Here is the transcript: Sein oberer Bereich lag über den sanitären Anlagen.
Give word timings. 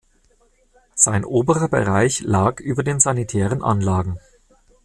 Sein 0.95 1.23
oberer 1.23 1.67
Bereich 1.67 2.21
lag 2.21 2.59
über 2.59 2.81
den 2.83 2.99
sanitären 2.99 3.61
Anlagen. 3.61 4.17